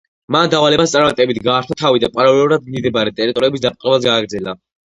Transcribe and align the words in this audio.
მან 0.35 0.47
დავალებას 0.53 0.95
წარმატებით 0.95 1.41
გაართვა 1.49 1.77
თავი 1.83 2.03
და 2.05 2.11
პარალელურად 2.17 2.67
მიმდებარე 2.73 3.15
ტერიტორიების 3.21 3.67
დაპყრობაც 3.67 4.09
გააგრძელა. 4.11 4.61